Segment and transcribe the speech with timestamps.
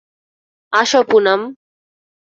[0.73, 1.41] আসো, পুনাম।